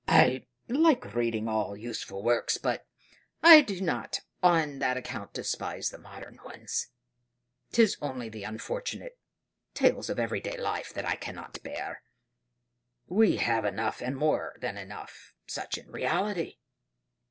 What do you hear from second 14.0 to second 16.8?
and more than enough such in reality."